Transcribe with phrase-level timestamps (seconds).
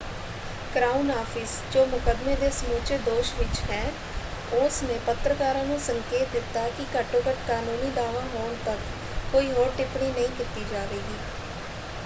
[0.73, 3.91] Crown office ਜੋ ਮੁਕੱਦਮੇ ਦੇ ਸਮੁੱਚੇ ਦੋਸ਼ ਵਿੱਚ ਹੈ
[4.57, 8.79] ਉਸ ਨੇ ਪੱਤਰਕਾਰਾਂ ਨੂੰ ਸੰਕੇਤ ਦਿੱਤਾ ਕਿ ਘੱਟੋ-ਘੱਟ ਕਾਨੂੰਨੀ ਦਾਅਵਾ ਹੋਣ ਤੱਕ
[9.31, 11.17] ਕੋਈ ਹੋਰ ਟਿੱਪਣੀ ਨਹੀਂ ਕੀਤੀ ਜਾਵੇਗੀ।